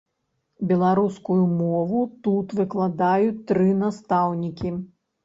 Беларускую 0.69 1.35
мову 1.57 1.99
тут 2.29 2.55
выкладаюць 2.61 3.45
тры 3.53 3.69
настаўнікі. 3.83 4.73